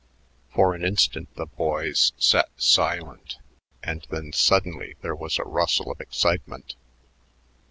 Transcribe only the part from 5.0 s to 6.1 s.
there was a rustle of